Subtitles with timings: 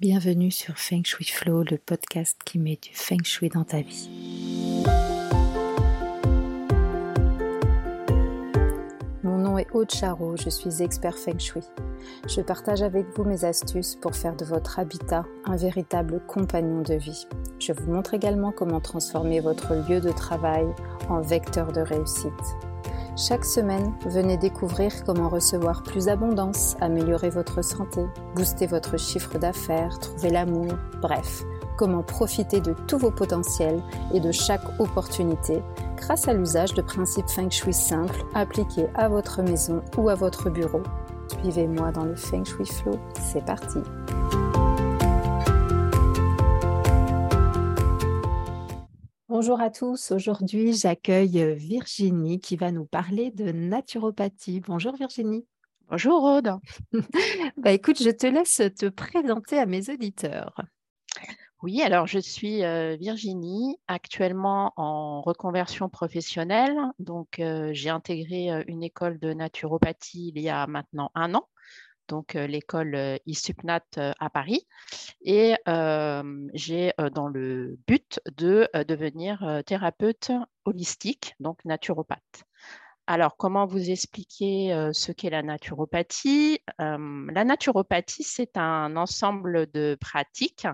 [0.00, 4.10] Bienvenue sur Feng Shui Flow, le podcast qui met du Feng Shui dans ta vie.
[9.22, 11.62] Mon nom est Aude Charot, je suis expert Feng Shui.
[12.28, 16.94] Je partage avec vous mes astuces pour faire de votre habitat un véritable compagnon de
[16.94, 17.28] vie.
[17.60, 20.66] Je vous montre également comment transformer votre lieu de travail
[21.08, 22.32] en vecteur de réussite.
[23.16, 28.04] Chaque semaine, venez découvrir comment recevoir plus d'abondance, améliorer votre santé,
[28.34, 31.44] booster votre chiffre d'affaires, trouver l'amour, bref,
[31.78, 33.80] comment profiter de tous vos potentiels
[34.12, 35.62] et de chaque opportunité
[35.96, 40.50] grâce à l'usage de principes feng shui simples appliqués à votre maison ou à votre
[40.50, 40.82] bureau.
[41.40, 42.98] Suivez-moi dans le feng shui flow,
[43.32, 43.78] c'est parti.
[49.44, 50.10] Bonjour à tous.
[50.10, 54.60] Aujourd'hui, j'accueille euh, Virginie qui va nous parler de naturopathie.
[54.60, 55.44] Bonjour Virginie.
[55.90, 56.54] Bonjour Aude.
[57.58, 60.58] bah, écoute, je te laisse te présenter à mes auditeurs.
[61.62, 66.78] Oui, alors je suis euh, Virginie, actuellement en reconversion professionnelle.
[66.98, 71.46] Donc, euh, j'ai intégré une école de naturopathie il y a maintenant un an
[72.08, 74.66] donc l'école ISUPNAT à Paris.
[75.22, 75.54] Et
[76.54, 80.30] j'ai dans le but de devenir thérapeute
[80.64, 82.44] holistique, donc naturopathe.
[83.06, 86.60] Alors, comment vous expliquer ce qu'est la naturopathie?
[86.78, 90.66] La naturopathie, c'est un ensemble de pratiques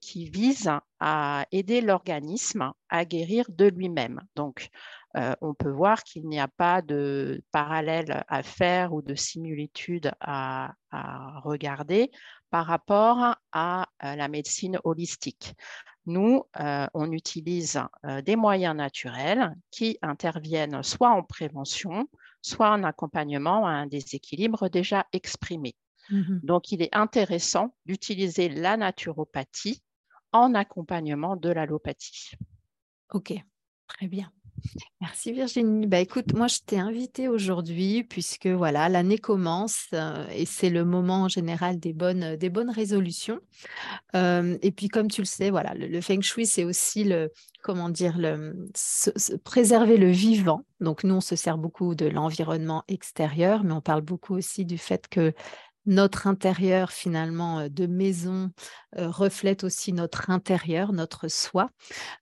[0.00, 4.20] qui visent à aider l'organisme à guérir de lui-même.
[4.36, 4.70] Donc,
[5.16, 10.12] euh, on peut voir qu'il n'y a pas de parallèle à faire ou de similitude
[10.20, 10.74] à,
[11.42, 12.10] regarder
[12.50, 15.54] par rapport à, la médecine holistique.
[16.06, 22.08] Nous, euh, on utilise euh, des moyens naturels qui interviennent soit en prévention,
[22.40, 25.74] soit en accompagnement à un déséquilibre déjà exprimé.
[26.10, 29.82] Mmh Donc, il est intéressant d'utiliser la naturopathie
[30.32, 32.32] en accompagnement de l'allopathie.
[33.10, 33.32] Ok,
[33.86, 34.30] très bien.
[35.00, 35.86] Merci Virginie.
[35.86, 40.84] Bah écoute, moi je t'ai invitée aujourd'hui puisque voilà, l'année commence euh, et c'est le
[40.84, 43.38] moment en général des bonnes, des bonnes résolutions.
[44.14, 47.30] Euh, et puis comme tu le sais, voilà, le, feng shui c'est aussi le
[47.62, 48.54] comment dire le
[49.44, 50.62] préserver le vivant.
[50.80, 54.78] Donc nous on se sert beaucoup de l'environnement extérieur, mais on parle beaucoup aussi du
[54.78, 55.32] fait que
[55.86, 58.50] notre intérieur finalement de maison
[58.96, 61.70] reflète aussi notre intérieur, notre soi.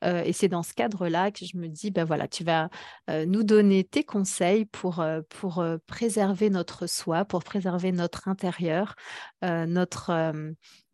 [0.03, 2.69] et c'est dans ce cadre-là que je me dis, ben voilà, tu vas
[3.09, 8.95] nous donner tes conseils pour, pour préserver notre soi, pour préserver notre intérieur,
[9.43, 10.33] notre,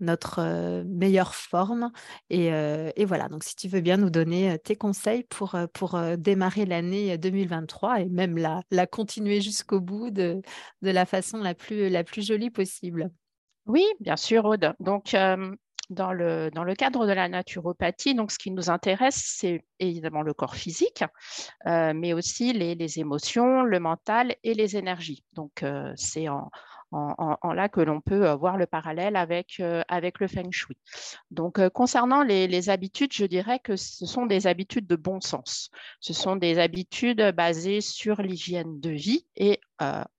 [0.01, 1.91] notre meilleure forme.
[2.31, 2.51] Et,
[3.05, 8.01] voilà, donc si tu veux bien nous donner tes conseils pour, pour démarrer l'année 2023
[8.01, 10.41] et même la, la continuer jusqu'au bout de,
[10.83, 13.11] de la façon la plus, la plus jolie possible.
[13.67, 14.75] Oui, bien sûr, Aude.
[14.81, 15.15] Donc,
[15.91, 20.23] dans le, dans le cadre de la naturopathie, donc ce qui nous intéresse, c'est évidemment
[20.23, 21.05] le corps physique,
[21.67, 25.25] mais aussi les, les, émotions, le mental et les énergies.
[25.35, 25.65] Donc,
[25.97, 26.51] c'est en,
[26.93, 30.77] en, là que l'on peut voir le parallèle avec, avec le feng shui.
[31.31, 35.71] Donc, concernant les, habitudes, je dirais que ce sont des habitudes de bon sens.
[36.01, 39.61] Ce sont des habitudes basées sur l'hygiène de vie et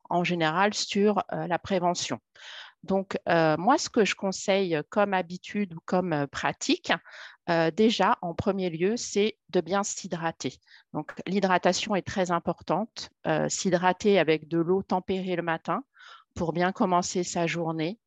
[0.09, 2.20] en général sur la prévention.
[2.84, 6.92] Donc, moi, ce que je conseille comme habitude ou comme pratique,
[7.74, 10.53] déjà, en premier lieu, c'est de bien s'hydrater.
[10.94, 13.09] Donc, l'hydratation est très importante.
[13.50, 15.84] s'hydrater avec de l'eau tempérée le matin,
[16.34, 18.00] pour bien commencer sa journée,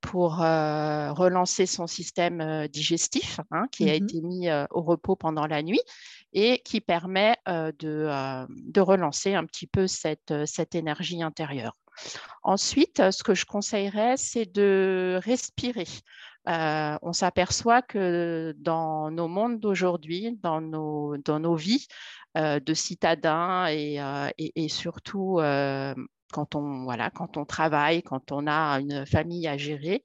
[0.00, 4.82] pour euh, relancer son système euh, digestif hein, qui a mmh été mis euh, au
[4.82, 5.80] repos pendant la nuit
[6.32, 8.08] et qui permet de,
[8.48, 11.76] de, relancer un petit peu cette, cette énergie intérieure.
[12.44, 15.88] Ensuite, ce que je conseillerais, c'est de respirer.
[16.46, 21.88] on s'aperçoit que dans nos mondes d'aujourd'hui, dans nos, dans nos vies
[22.36, 23.96] de citadins et,
[24.38, 25.40] et, et surtout
[26.30, 30.02] quand on, voilà, quand on travaille, quand on a une famille à gérer,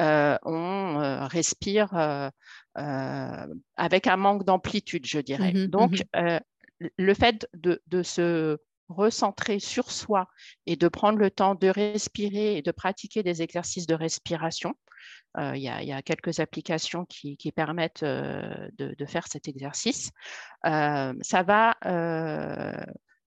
[0.00, 5.52] euh, on euh, respire euh, avec un manque d'amplitude, je dirais.
[5.52, 6.38] Mmh Donc, mmh
[6.96, 8.56] le fait de, se
[8.88, 10.28] recentrer sur soi
[10.66, 14.74] et de prendre le temps de respirer et de pratiquer des exercices de respiration,
[15.36, 20.12] il y, a quelques applications qui, permettent de, faire cet exercice.
[20.62, 21.74] ça va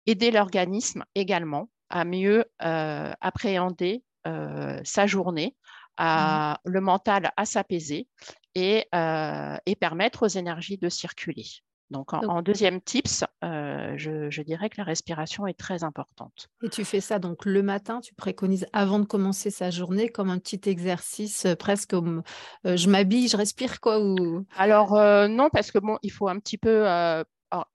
[0.07, 5.55] aider l'organisme également à mieux euh, appréhender euh, sa journée,
[5.97, 6.71] à, mmh.
[6.71, 8.09] le mental à s'apaiser
[8.57, 11.45] et, euh, et, permettre aux énergies de circuler.
[11.91, 16.49] Donc, en, deuxième tips, euh, je, dirais que la respiration est très importante.
[16.65, 20.31] Et tu fais ça donc le matin, tu préconises avant de commencer sa journée comme
[20.31, 22.25] un petit exercice, presque comme
[22.65, 24.45] je m'habille, je respire quoi ou...
[24.57, 24.95] Alors
[25.29, 26.85] non, parce que bon, il faut un petit peu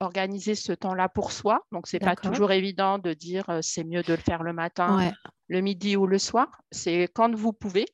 [0.00, 1.64] organiser ce temps-là pour soi.
[1.72, 5.12] Donc, ce n'est pas toujours évident de dire c'est mieux de le faire le matin,
[5.48, 6.48] le midi ou le soir.
[6.70, 7.86] C'est quand vous pouvez.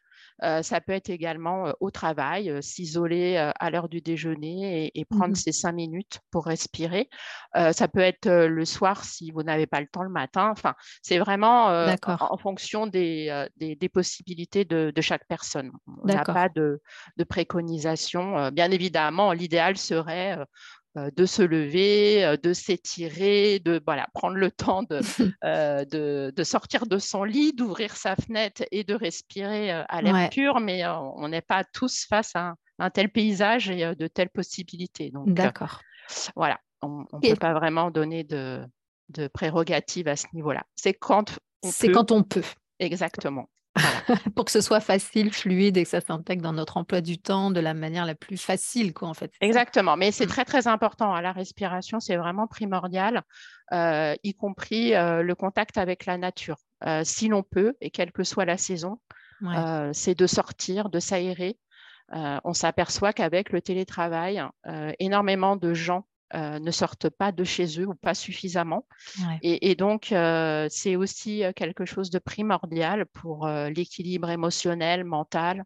[0.44, 5.50] Euh, ça peut être également au travail, s'isoler à l'heure du déjeuner et, prendre ces
[5.50, 7.08] mmh cinq minutes pour respirer.
[7.54, 10.48] ça peut être le soir si vous n'avez pas le temps le matin.
[10.52, 11.66] Enfin, c'est vraiment
[12.06, 15.72] en, fonction des, des, possibilités de, de, chaque personne.
[15.88, 16.80] On n'a pas de,
[17.16, 18.50] de préconisation.
[18.52, 20.38] bien évidemment, l'idéal serait
[21.14, 24.84] de se lever, euh, de s'étirer, de voilà, prendre le temps
[25.44, 30.30] euh, de, de, sortir de son lit, d'ouvrir sa fenêtre et de respirer à l'air
[30.30, 35.12] pur, mais on n'est pas tous face à un, tel paysage et de telles possibilités.
[35.26, 35.80] D'accord.
[36.36, 38.64] voilà, on ne peut pas vraiment donner de,
[39.08, 40.62] de prérogatives à ce niveau-là.
[40.76, 42.44] C'est quand C'est quand on peut.
[42.78, 43.48] Exactement.
[44.34, 47.50] pour que ce soit facile, fluide et que ça s'intègre dans notre emploi du temps
[47.50, 49.32] de la manière la plus facile, quoi, en fait.
[49.40, 50.30] Exactement, mais c'est mmh.
[50.30, 51.14] très, très important.
[51.14, 51.20] Hein.
[51.20, 53.22] La respiration, c'est vraiment primordial,
[53.72, 56.58] euh, y compris euh, le contact avec la nature.
[56.86, 58.98] Euh, si l'on peut, et quelle que soit la saison,
[59.92, 61.56] c'est de sortir, de s'aérer.
[62.10, 64.42] on s'aperçoit qu'avec le télétravail,
[64.98, 68.86] énormément de gens euh, ne sortent pas de chez eux ou pas suffisamment.
[69.42, 75.64] Et, donc, euh, c'est aussi euh, quelque chose de primordial pour l'équilibre émotionnel, mental,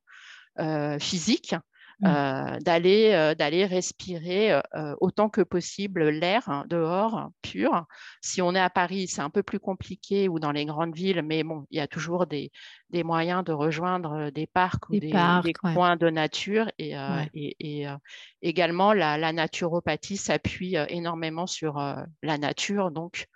[1.00, 1.54] physique.
[2.02, 2.08] Mmh.
[2.08, 7.86] Euh, d'aller euh, d'aller respirer euh, autant que possible l'air hein, dehors pur.
[8.20, 11.22] Si on est à Paris, c'est un peu plus compliqué ou dans les grandes villes,
[11.22, 12.50] mais bon, il y a toujours des,
[12.90, 15.12] des moyens de rejoindre des parcs ou des,
[15.52, 16.68] coins de nature.
[16.76, 16.94] Et,
[17.34, 17.86] et,
[18.42, 21.76] également, la, la naturopathie s'appuie énormément sur
[22.22, 22.90] la nature.
[22.90, 23.28] Donc,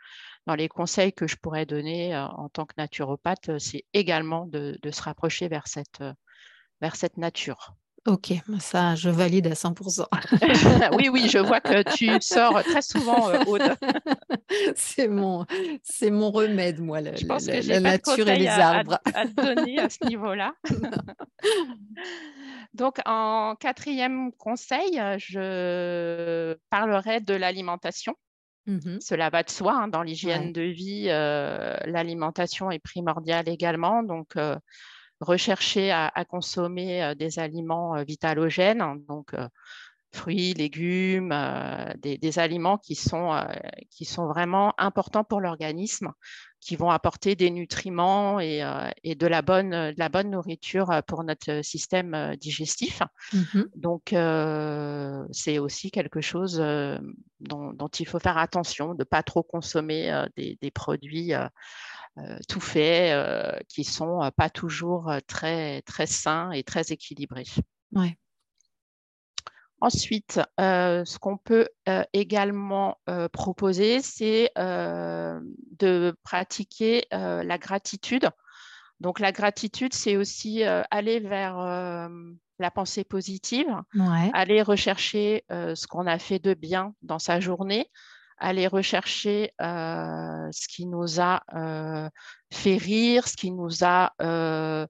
[0.46, 4.90] dans les conseils que je pourrais donner en tant que naturopathe, c'est également de, de,
[4.90, 6.02] se rapprocher vers cette,
[6.80, 7.76] vers cette nature.
[8.06, 10.06] Ok, ça, je valide à 100%.
[10.96, 13.76] oui, oui, je vois que tu sors très souvent, euh, Aude.
[14.76, 15.44] c'est mon,
[15.82, 19.00] c'est mon remède, moi, la, la nature et les arbres.
[19.12, 20.54] À, à, donner à ce niveau-là.
[22.74, 28.14] Donc, en quatrième conseil, je parlerai de l'alimentation.
[28.66, 34.02] Mmh Cela va de soi, hein, dans l'hygiène de vie, euh, l'alimentation est primordiale également.
[34.02, 34.56] Donc, euh,
[35.20, 39.48] rechercher à, consommer euh, des aliments euh, vitalogènes, hein, donc euh,
[40.12, 41.34] fruits, légumes,
[41.98, 43.38] des, aliments qui sont,
[43.90, 46.10] qui sont vraiment importants pour l'organisme,
[46.60, 48.62] qui vont apporter des nutriments et,
[49.04, 53.02] de, la bonne, de la bonne nourriture pour notre système digestif.
[53.34, 54.14] Mmh donc,
[55.32, 56.64] c'est aussi quelque chose
[57.40, 61.34] dont, il faut faire attention, de ne pas trop consommer des, des, produits
[62.48, 67.44] tout fait, euh, qui sont euh, pas toujours très, très sains et très équilibrés.
[69.82, 71.68] Ensuite, ce qu'on peut
[72.14, 72.98] également
[73.30, 78.30] proposer, c'est de pratiquer la gratitude.
[79.00, 82.08] Donc la gratitude, c'est aussi aller vers
[82.58, 83.68] la pensée positive,
[84.32, 87.90] aller rechercher ce qu'on a fait de bien dans sa journée,
[88.38, 92.08] aller rechercher euh, ce qui nous a euh,
[92.52, 94.86] fait rire, ce qui nous a, euh,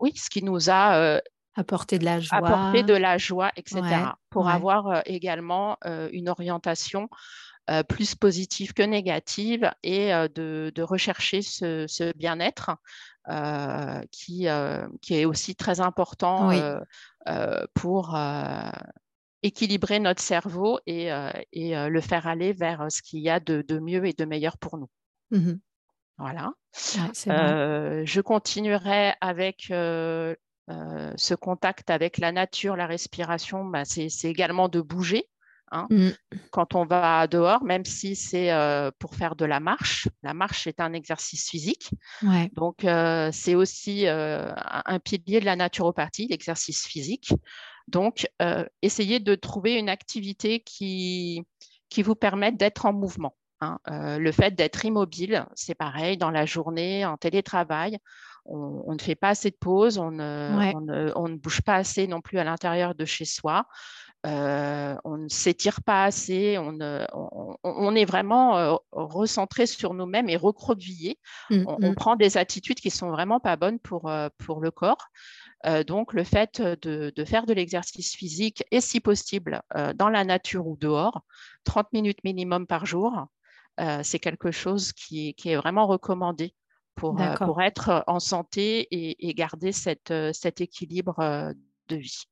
[0.00, 1.20] oui, ce qui nous a
[1.56, 3.82] apporté de la joie, apporté de la joie, etc.
[4.30, 5.78] pour avoir également
[6.12, 7.08] une orientation
[7.88, 12.72] plus positive que négative et de, rechercher ce, bien-être
[14.10, 14.48] qui,
[15.00, 16.50] qui est aussi très important
[17.72, 18.16] pour
[19.44, 23.38] équilibrer notre cerveau et, euh, euh, le faire aller vers euh, ce qu'il y a
[23.38, 24.88] de, mieux et de meilleur pour nous.
[25.30, 25.52] Mmh
[26.16, 26.52] voilà.
[26.72, 33.64] je continuerai avec ce contact avec la nature, la respiration.
[33.64, 35.28] Bah, c'est également de bouger.
[35.72, 36.10] Hein, mmh.
[36.52, 38.52] Quand on va dehors, même si c'est
[39.00, 41.90] pour faire de la marche, la marche est un exercice physique.
[42.52, 42.86] Donc,
[43.32, 47.32] c'est aussi un pilier de la naturopathie, l'exercice physique.
[47.88, 51.44] Donc, euh, essayez de trouver une activité qui,
[51.88, 53.36] qui vous permette d'être en mouvement.
[53.60, 53.78] Hein.
[53.88, 57.98] Euh, le fait d'être immobile, c'est pareil, dans la journée, en télétravail,
[58.46, 62.44] on, ne fait pas assez de pauses, on, ne, bouge pas assez non plus à
[62.44, 63.66] l'intérieur de chez soi.
[64.24, 71.18] On ne s'étire pas assez, on, est vraiment recentré sur nous-mêmes et recroquevillé.
[71.50, 71.94] Mmh, on, mmh.
[71.94, 75.08] prend des attitudes qui sont vraiment pas bonnes pour, pour le corps.
[75.86, 79.62] donc, le fait de, faire de l'exercice physique et si possible
[79.94, 81.22] dans la nature ou dehors,
[81.64, 83.26] 30 minutes minimum par jour,
[84.02, 86.54] c'est quelque chose qui, est vraiment recommandé
[86.94, 91.52] pour, pour être en santé et, garder cet équilibre
[91.88, 92.24] de vie.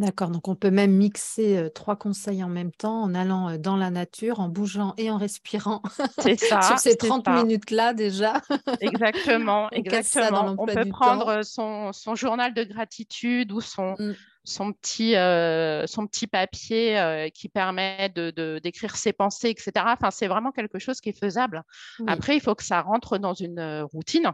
[0.00, 3.90] D'accord, donc on peut même mixer trois conseils en même temps en allant dans la
[3.90, 5.82] nature, en bougeant et en respirant
[6.20, 8.40] C'est ça, sur ces 30 minutes-là déjà.
[8.80, 10.56] Exactement, exactement.
[10.56, 14.14] On peut prendre son, journal de gratitude ou son, mmh.
[14.44, 19.72] son, petit, son petit papier qui permet de, d'écrire ses pensées, etc.
[19.86, 21.62] Enfin, c'est vraiment quelque chose qui est faisable.
[22.06, 24.32] Après, il faut que ça rentre dans une routine.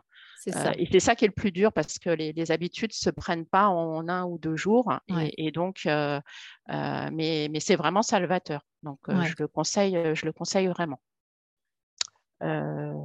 [0.49, 3.11] Euh, et c'est ça qui est le plus dur parce que les, habitudes ne se
[3.11, 4.93] prennent pas en un ou deux jours.
[5.37, 6.21] Et, donc, euh,
[6.71, 8.62] euh, mais, c'est vraiment salvateur.
[8.83, 11.00] Donc, je, le conseille, je le conseille vraiment.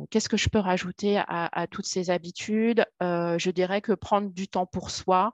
[0.09, 2.85] Qu'est-ce que je peux rajouter à, toutes ces habitudes?
[2.99, 5.33] Je dirais que prendre du temps pour soi,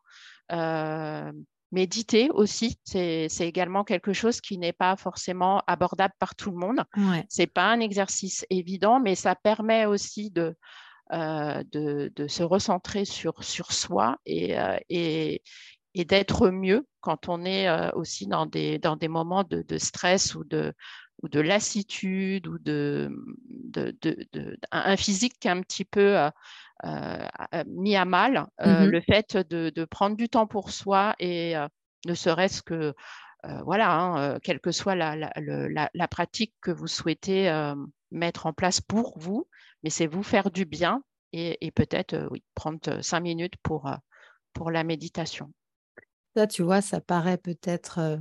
[1.72, 6.84] méditer aussi, c'est également quelque chose qui n'est pas forcément abordable par tout le monde.
[7.30, 10.56] Ce n'est pas un exercice évident, mais ça permet aussi de,
[11.14, 15.42] euh, de, se recentrer sur, sur soi et, euh, et,
[15.94, 19.78] et d'être mieux quand on est euh, aussi dans des, dans des moments de, de
[19.78, 20.74] stress ou de,
[21.24, 23.10] ou de lassitude ou de,
[23.40, 26.18] de, de, un physique qui est un petit peu
[27.66, 28.46] mis à mal.
[28.60, 31.56] Mmh le fait de, prendre du temps pour soi et
[32.06, 32.94] ne serait-ce que
[33.64, 37.50] voilà, hein, quelle que soit la, la, la, la, pratique que vous souhaitez
[38.12, 39.48] mettre en place pour vous,
[39.88, 41.02] mais c'est vous faire du bien
[41.32, 43.96] et, peut-être euh, oui, prendre euh, cinq minutes pour, euh,
[44.52, 45.54] pour la méditation.
[46.36, 48.20] Ça, tu vois, ça paraît peut-être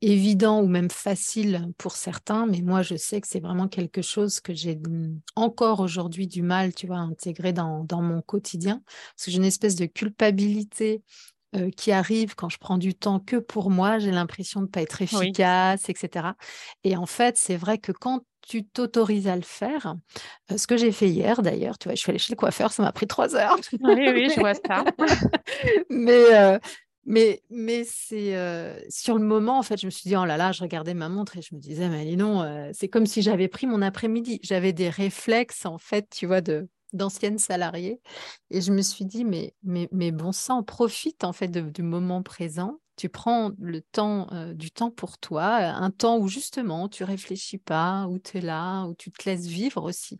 [0.00, 4.38] évident ou même facile pour certains, mais moi, je sais que c'est vraiment quelque chose
[4.38, 4.78] que j'ai
[5.34, 9.38] encore aujourd'hui du mal, tu vois, à intégrer dans, dans mon quotidien, parce que j'ai
[9.38, 11.02] une espèce de culpabilité
[11.76, 14.82] qui arrive quand je prends du temps que pour moi, j'ai l'impression de ne pas
[14.82, 16.28] être efficace, etc.
[16.84, 19.96] Et en fait, c'est vrai que quand tu t'autorises à le faire.
[20.54, 22.82] ce que j'ai fait hier d'ailleurs, tu vois, je suis allée chez le coiffeur, ça
[22.82, 23.56] m'a pris trois heures.
[23.80, 24.84] Oui, oui, je vois ça.
[25.90, 26.58] mais
[27.08, 28.34] mais, mais c'est
[28.88, 31.08] sur le moment, en fait, je me suis dit, oh là là, je regardais ma
[31.08, 34.40] montre et je me disais, mais non, c'est comme si j'avais pris mon après-midi.
[34.42, 38.00] J'avais des réflexes, en fait, tu vois, de d'anciennes salariées.
[38.50, 42.22] Et je me suis dit, mais, mais, mais bon sang, profite en fait du moment
[42.22, 47.58] présent tu prends le temps, du temps pour toi, un temps où justement tu réfléchis
[47.58, 50.18] pas, où tu es là, où tu te laisses vivre aussi.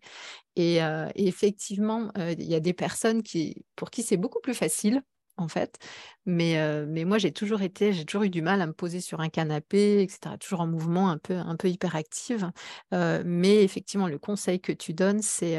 [0.56, 0.80] Et,
[1.14, 5.02] effectivement, il y a des personnes qui, pour qui c'est beaucoup plus facile
[5.37, 5.78] en fait.
[6.25, 9.21] Mais, mais moi, j'ai toujours été, j'ai toujours eu du mal à me poser sur
[9.21, 10.37] un canapé, etc.
[10.38, 12.50] Toujours en mouvement, un peu, un peu hyperactive.
[12.93, 15.59] mais effectivement, le conseil que tu donnes, c'est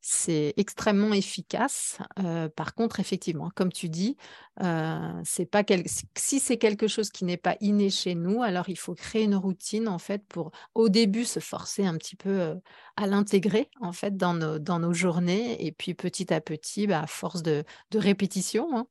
[0.00, 1.98] c'est extrêmement efficace.
[2.56, 4.16] par contre, effectivement, comme tu dis,
[5.24, 5.62] c'est pas
[6.16, 9.36] si c'est quelque chose qui n'est pas inné chez nous, alors il faut créer une
[9.36, 12.54] routine en fait pour au début se forcer un petit peu
[12.98, 17.42] à l'intégrer en fait dans nos, journées et puis petit à petit, bah, à force
[17.44, 18.86] de, de répétition, hein,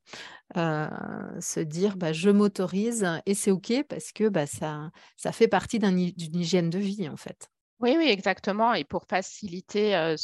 [0.55, 5.49] euh, se dire bah, je m'autorise et c'est OK parce que bah, ça, ça fait
[5.49, 5.99] partie d'une
[6.39, 7.49] hygiène de vie en fait.
[7.79, 8.73] Oui, oui, exactement.
[8.73, 10.15] Et pour faciliter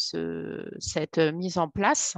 [0.80, 2.18] cette mise en place,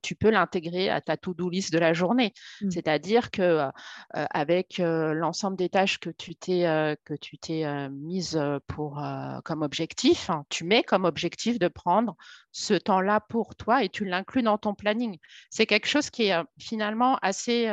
[0.00, 2.32] tu peux l'intégrer à ta to-do list de la journée.
[2.60, 2.70] Mmh.
[2.70, 3.68] C'est-à-dire que
[4.12, 6.62] avec l'ensemble des tâches que tu t'es
[7.04, 9.02] que tu t'es mise pour
[9.44, 12.14] comme objectif, hein, tu mets comme objectif de prendre
[12.52, 15.18] ce temps-là pour toi et tu l'inclus dans ton planning.
[15.50, 17.68] C'est quelque chose qui est finalement assez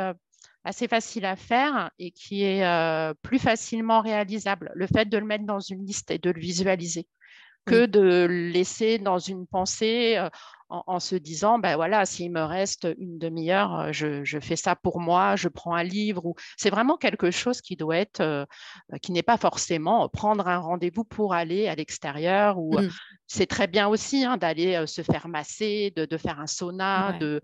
[0.67, 4.71] assez facile à faire et qui est euh, plus facilement réalisable.
[4.75, 7.07] Le fait de le mettre dans une liste et de le visualiser
[7.65, 10.29] que de le laisser dans une pensée euh,
[10.69, 15.01] en, se disant, ben voilà, s'il me reste une demi-heure, euh, je, fais ça pour
[15.01, 16.25] moi, je prends un livre.
[16.25, 16.35] Ou...
[16.55, 18.47] C'est vraiment quelque chose qui doit être,
[19.01, 22.57] qui n'est pas forcément prendre un rendez-vous pour aller à l'extérieur.
[22.57, 22.89] Ou mmh.
[23.27, 27.41] c'est très bien aussi hein, d'aller se faire masser, de, faire un sauna, de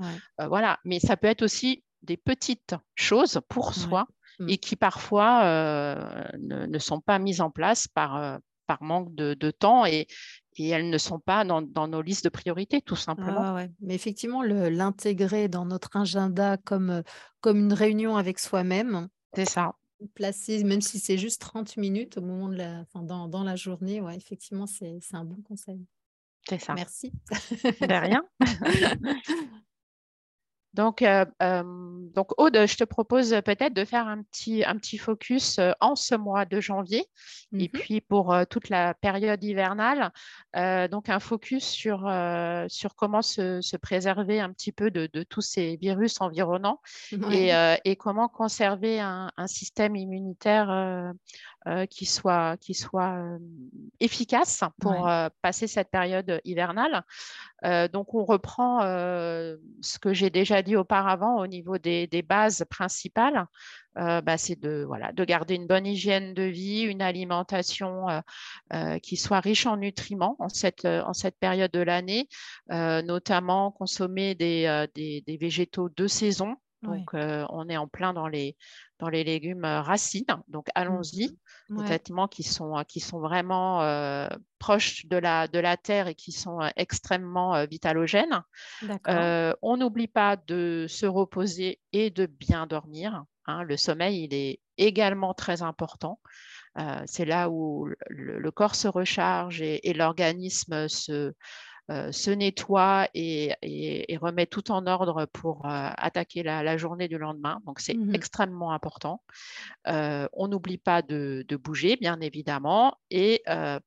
[0.48, 0.80] voilà.
[0.86, 4.08] Mais ça peut être aussi des petites choses pour soi
[4.40, 4.50] mmh.
[4.50, 9.52] et qui parfois euh, ne, sont pas mises en place par, euh, par manque de,
[9.52, 10.08] temps et,
[10.58, 13.58] et, elles ne sont pas dans, nos listes de priorités, tout simplement.
[13.58, 17.02] Ah Mais effectivement, l'intégrer dans notre agenda comme, euh,
[17.42, 19.08] comme une réunion avec soi-même.
[19.36, 19.76] C'est ça.
[20.16, 23.56] Placer, même si c'est juste 30 minutes au moment de la, enfin, dans, dans la
[23.56, 25.86] journée, ouais, effectivement, c'est un bon conseil.
[26.50, 26.74] C'est ça.
[26.74, 27.14] Merci.
[27.32, 28.22] De rien.
[30.74, 31.64] Donc, euh, euh,
[32.16, 35.96] donc, Aude, je te propose peut-être de faire un petit, un petit focus euh, en
[35.96, 37.06] ce mois de janvier
[37.60, 37.70] et Mhm.
[37.70, 40.12] puis pour toute la période hivernale.
[40.90, 42.12] donc, un focus sur,
[42.68, 46.82] sur comment se, se préserver un petit peu de, de tous ces virus environnants
[47.32, 47.52] et,
[47.86, 51.14] et comment conserver un, un système immunitaire
[51.68, 53.38] euh, qui soit, qui soit euh,
[54.00, 55.12] efficace pour Ouais.
[55.12, 57.04] euh, passer cette période hivernale.
[57.94, 63.46] Donc, on reprend ce que j'ai déjà dit auparavant au niveau des, des bases principales.
[63.96, 68.08] Bah, c'est de, voilà, de garder une bonne hygiène de vie, une alimentation
[69.02, 72.28] qui soit riche en nutriments en cette, en cette période de l'année,
[72.70, 76.58] notamment consommer des, des, des végétaux de saison.
[76.84, 78.56] Donc, euh, on est en plein dans les,
[79.00, 80.26] dans les légumes euh, racines.
[80.48, 81.30] Donc, allons-y.
[81.30, 81.38] Des
[81.80, 81.86] Ouais.
[81.86, 84.28] traitements qui sont, euh, qui sont vraiment euh,
[84.60, 88.44] proches de la, de la terre et qui sont extrêmement euh, vitalogènes.
[89.08, 93.24] On n'oublie pas de se reposer et de bien dormir.
[93.48, 93.64] hein.
[93.64, 96.20] Le sommeil, il est également très important.
[97.06, 101.34] C'est là où le, le corps se recharge et, et l'organisme se,
[101.90, 107.08] se nettoie et, et- et remet tout en ordre pour euh, attaquer la, la journée
[107.08, 107.60] du lendemain.
[107.66, 108.16] Donc, c'est Mhm.
[108.16, 109.22] extrêmement important.
[109.88, 112.96] Euh, on n'oublie pas de, de bouger, bien évidemment.
[113.12, 113.80] Et, euh,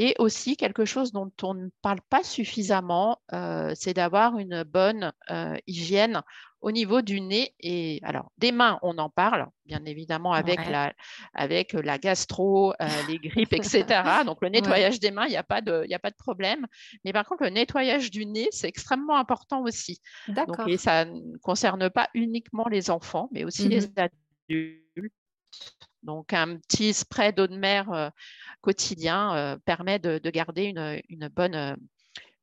[0.00, 5.12] et aussi, quelque chose dont on ne parle pas suffisamment, euh, c'est d'avoir une bonne
[5.30, 6.22] euh, hygiène
[6.60, 7.52] au niveau du nez.
[7.58, 10.70] Et alors, des mains, on en parle, bien évidemment, avec, Ouais.
[10.70, 10.92] la,
[11.34, 14.22] avec la gastro, euh, les grippes, etc.
[14.24, 14.60] Donc, le Ouais.
[14.60, 16.68] nettoyage des mains, il n'y a, pas de- il a pas de problème.
[17.04, 20.00] Mais par contre, le nettoyage du nez, c'est extrêmement important aussi.
[20.28, 20.68] D'accord.
[20.68, 23.70] et ça ne concerne pas uniquement les enfants, mais aussi Mhm.
[23.70, 25.14] les adultes.
[26.02, 28.10] Donc, un petit spray d'eau de mer euh,
[28.60, 31.76] quotidien euh, permet de, de garder une, une bonne, euh,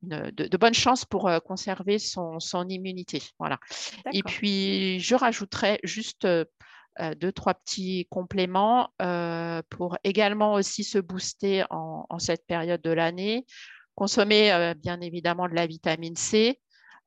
[0.03, 3.21] une- de, de bonnes chances pour conserver son, son immunité.
[3.39, 3.59] Voilà.
[4.11, 6.27] Et puis, je rajouterais juste
[7.17, 12.91] deux, trois petits compléments euh, pour également aussi se booster en, en cette période de
[12.91, 13.45] l'année.
[13.95, 16.59] Consommer euh, bien évidemment de la vitamine C.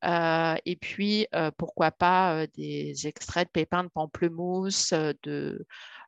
[0.05, 1.27] euh, et puis,
[1.57, 5.67] pourquoi pas des extraits de pépins de pamplemousse, de,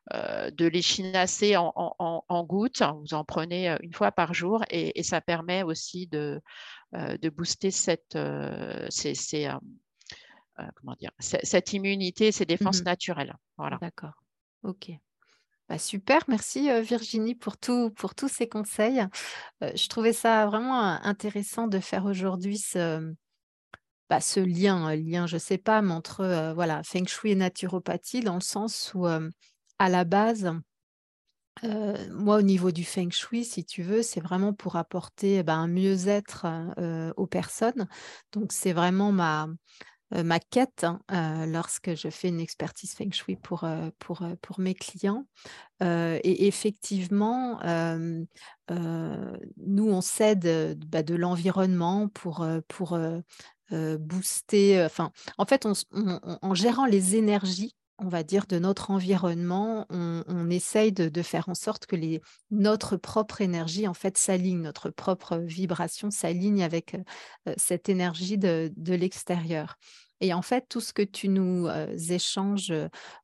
[0.09, 2.81] de l'échinacée en, en, gouttes.
[3.01, 6.41] Vous en prenez euh, une fois par jour et, et ça permet aussi de,
[6.95, 9.53] euh, de booster cette, euh, ces- ces, euh,
[10.59, 12.85] euh, comment dire, c- cette immunité, ces défenses Mhm.
[12.85, 13.35] naturelles.
[13.57, 13.77] Voilà.
[13.81, 14.13] D'accord.
[14.63, 14.91] Ok.
[15.69, 19.01] Bah, super, merci euh, Virginie pour, tout, pour tous ces conseils.
[19.63, 23.13] Euh, je trouvais ça vraiment euh, intéressant de faire aujourd'hui ce,
[24.09, 27.35] bah, ce lien, euh, lien, je sais pas, mais entre euh, voilà, Feng Shui et
[27.35, 29.29] naturopathie, dans le sens où, euh,
[29.81, 30.53] à la base,
[31.63, 35.55] euh, moi, au niveau du Feng Shui, si tu veux, c'est vraiment pour apporter bah,
[35.55, 36.45] un mieux-être
[36.77, 37.87] euh, aux personnes.
[38.31, 39.47] Donc, c'est vraiment ma,
[40.13, 43.67] euh, ma quête hein, lorsque je fais une expertise Feng Shui pour,
[43.97, 45.25] pour, pour mes clients.
[45.81, 47.59] Et effectivement,
[48.69, 52.99] nous, on s'aide bah, de l'environnement pour, pour
[53.71, 60.49] booster, enfin, en fait, en gérant les énergies, on va dire, de notre environnement, on,
[60.49, 61.95] essaye de, faire en sorte que
[62.49, 68.71] notre propre énergie, en fait, s'aligne, notre propre vibration s'aligne avec euh, cette énergie de,
[68.87, 69.77] l'extérieur.
[70.19, 72.71] Et en fait, tout ce que tu nous euh, échanges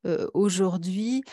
[0.06, 1.24] euh, aujourd'hui,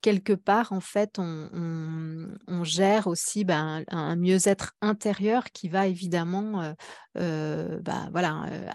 [0.00, 6.74] quelque part, en fait, on, gère aussi ben, un, mieux-être intérieur qui va évidemment
[7.18, 7.80] euh,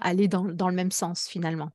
[0.02, 1.72] aller dans le même sens finalement.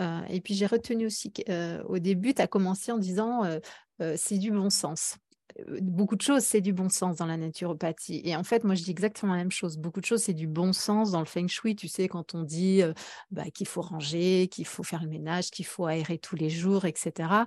[0.00, 3.58] Euh, et puis j'ai retenu aussi qu'au début, tu as commencé en disant euh,
[4.00, 5.16] euh, c'est du bon sens.
[5.60, 8.20] Euh, Beaucoup de choses, c'est du bon sens dans la naturopathie.
[8.24, 9.76] Et en fait, moi, je dis exactement la même chose.
[9.78, 11.74] Beaucoup de choses, c'est du bon sens dans le feng shui.
[11.76, 12.92] Tu sais, quand on dit euh,
[13.30, 16.84] bah, qu'il faut ranger, qu'il faut faire le ménage, qu'il faut aérer tous les jours,
[16.84, 17.46] etc.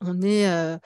[0.00, 0.78] On est, euh,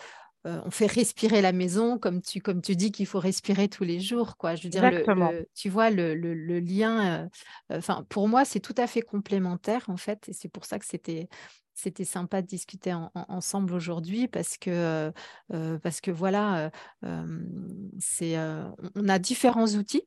[0.47, 3.85] euh, on fait respirer la maison comme tu, comme tu dis qu'il faut respirer tous
[3.85, 4.37] les jours.
[4.37, 4.55] Quoi.
[4.57, 5.15] Je veux dire, le, Exactement.
[5.15, 6.15] le- tu vois, le,
[6.61, 7.29] lien,
[7.73, 10.29] euh, enfin, pour moi, c'est tout à fait complémentaire, en fait.
[10.29, 11.29] Et c'est pour ça que c'était,
[11.75, 15.13] c'était sympa de discuter en- en- ensemble aujourd'hui parce que,
[15.53, 16.71] euh, parce que voilà,
[17.05, 17.27] euh,
[17.99, 20.03] c'est, euh, on a différents outils.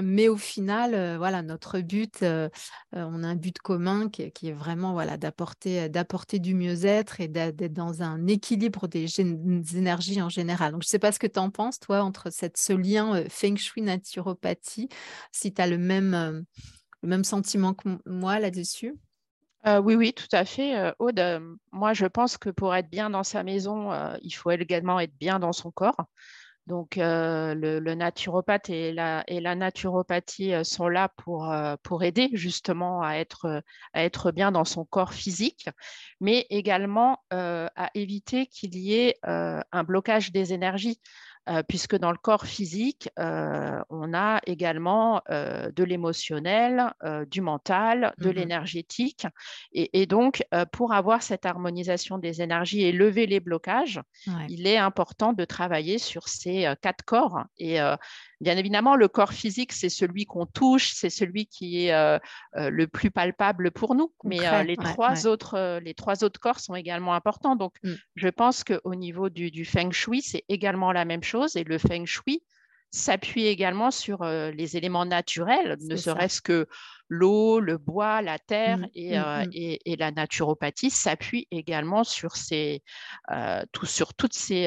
[0.00, 2.48] Mais au final, euh, voilà, notre but, euh,
[2.94, 7.28] euh, on a un but commun qui, est- vraiment voilà, d'apporter, d'apporter du mieux-être et
[7.28, 10.72] d'être dans un équilibre des, énergies en général.
[10.72, 13.22] Donc, je ne sais pas ce que tu en penses, toi, entre cette, ce lien
[13.28, 14.88] Feng Shui naturopathie,
[15.30, 16.44] si tu as le même,
[17.02, 18.94] le même sentiment que moi là-dessus?
[19.64, 20.92] Oui, oui, tout à fait.
[20.98, 21.22] Aude,
[21.70, 25.38] moi, je pense que pour être bien dans sa maison, il faut également être bien
[25.38, 26.06] dans son corps.
[26.66, 33.16] Donc, le, naturopathe et la, naturopathie sont là pour, pour aider justement à
[33.94, 35.68] être bien dans son corps physique,
[36.20, 41.00] mais également à éviter qu'il y ait un blocage des énergies.
[41.68, 46.92] Puisque dans le corps physique, on a également de l'émotionnel,
[47.30, 49.26] du mental, de mmh l'énergétique.
[49.72, 54.00] Et, donc, pour avoir cette harmonisation des énergies et lever les blocages,
[54.48, 57.42] il est important de travailler sur ces quatre corps.
[57.58, 57.78] Et
[58.42, 62.18] Bien évidemment, le corps physique, c'est celui qu'on touche, c'est celui qui est euh,
[62.56, 64.12] euh, le plus palpable pour nous.
[64.24, 67.54] Mais euh, les, trois Autres, les trois autres corps sont également importants.
[67.54, 67.92] Donc, mmh.
[68.16, 71.54] je pense qu'au niveau du, du feng shui, c'est également la même chose.
[71.54, 72.42] Et le feng shui,
[72.90, 76.66] s'appuie également sur les éléments naturels, ne serait-ce que
[77.12, 79.50] l'eau, le bois, la terre mmh, mmh, mmh.
[79.52, 82.82] et, la naturopathie s'appuie également sur, ces,
[83.72, 84.66] tout, sur toutes ces,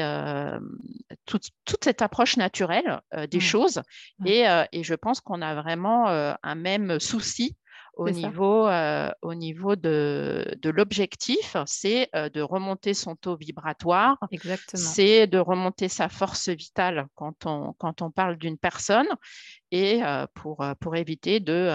[1.26, 3.82] toute, cette approche naturelle des choses.
[4.26, 7.58] Et, et, je pense qu'on a vraiment un même souci
[7.96, 14.18] au niveau, euh, au niveau de, de l'objectif, c'est euh, de remonter son taux vibratoire,
[14.74, 19.08] c'est de remonter sa force vitale quand on, quand on parle d'une personne
[19.72, 21.72] et euh, pour, pour éviter de,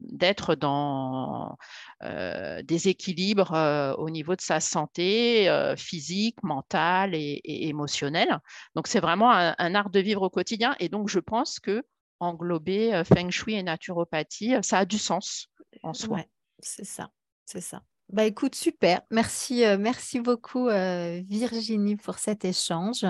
[0.00, 1.56] d'être dans
[2.02, 8.38] des équilibres au niveau de sa santé physique, mentale et, émotionnelle.
[8.74, 11.84] Donc c'est vraiment un, un, art de vivre au quotidien et donc je pense que
[12.20, 15.48] englober euh, feng shui et naturopathie, euh, ça a du sens
[15.82, 16.24] en soi.
[16.60, 17.10] c'est ça,
[17.44, 17.82] c'est ça.
[18.08, 19.00] Bah écoute, super.
[19.10, 23.04] Merci, euh, merci beaucoup Virginie pour cet échange.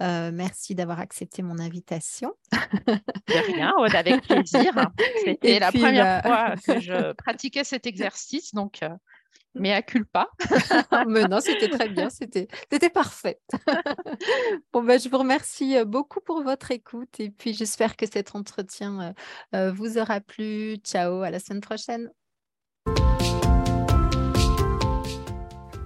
[0.00, 2.32] merci d'avoir accepté mon invitation.
[2.50, 4.72] De rien, avec plaisir.
[5.24, 8.80] C'était la première bah fois que je pratiquais cet exercice, donc
[9.54, 10.28] mais à culpa.
[11.08, 12.48] mais non, c'était très bien, c'était
[12.92, 13.40] parfait.
[14.72, 18.34] bon, ben, je vous remercie euh, beaucoup pour votre écoute et puis j'espère que cet
[18.34, 19.12] entretien euh,
[19.54, 20.76] euh, vous aura plu.
[20.84, 22.10] Ciao, à la semaine prochaine.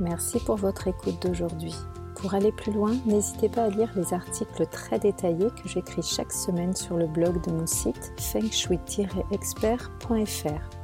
[0.00, 1.74] Merci pour votre écoute d'aujourd'hui.
[2.16, 6.32] Pour aller plus loin, n'hésitez pas à lire les articles très détaillés que j'écris chaque
[6.32, 10.83] semaine sur le blog de mon site fengshui-expert.fr.